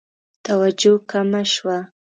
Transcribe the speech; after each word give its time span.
توجه 0.45 0.93
کمه 1.09 1.41
شوه. 1.53 1.77